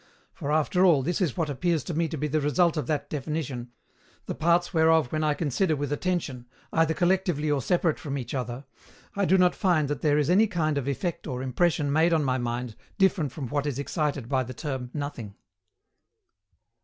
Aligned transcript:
For, 0.33 0.51
after 0.51 0.83
all, 0.83 1.03
this 1.03 1.21
is 1.21 1.37
what 1.37 1.47
appears 1.47 1.83
to 1.83 1.93
me 1.93 2.07
to 2.07 2.17
be 2.17 2.27
the 2.27 2.41
result 2.41 2.75
of 2.75 2.87
that 2.87 3.07
definition, 3.07 3.69
the 4.25 4.33
parts 4.33 4.73
whereof 4.73 5.11
when 5.11 5.23
I 5.23 5.35
consider 5.35 5.75
with 5.75 5.93
attention, 5.93 6.47
either 6.73 6.95
collectively 6.95 7.51
or 7.51 7.61
separate 7.61 7.99
from 7.99 8.17
each 8.17 8.33
other, 8.33 8.65
I 9.15 9.25
do 9.25 9.37
not 9.37 9.53
find 9.53 9.87
that 9.89 10.01
there 10.01 10.17
is 10.17 10.31
any 10.31 10.47
kind 10.47 10.79
of 10.79 10.87
effect 10.87 11.27
or 11.27 11.43
impression 11.43 11.93
made 11.93 12.13
on 12.13 12.23
my 12.23 12.39
mind 12.39 12.75
different 12.97 13.31
from 13.31 13.47
what 13.49 13.67
is 13.67 13.77
excited 13.77 14.27
by 14.27 14.41
the 14.41 14.55
term 14.55 14.89
nothing. 14.91 15.35